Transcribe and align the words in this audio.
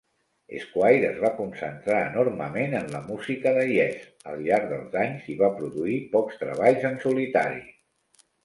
Squire 0.61 1.09
es 1.09 1.19
va 1.23 1.29
concentrar 1.41 1.97
enormement 2.05 2.73
en 2.79 2.89
la 2.95 3.03
música 3.11 3.53
de 3.59 3.67
Yes' 3.73 4.09
al 4.33 4.43
llarg 4.49 4.67
dels 4.75 4.99
anys 5.05 5.31
i 5.35 5.39
va 5.45 5.53
produir 5.61 6.03
pocs 6.17 6.43
treballs 6.45 6.89
en 6.91 6.99
solitari. 7.09 7.65